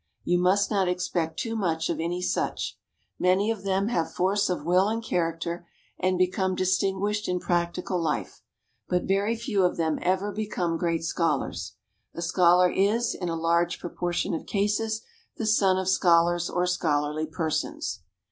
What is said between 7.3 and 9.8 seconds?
practical life; but very few of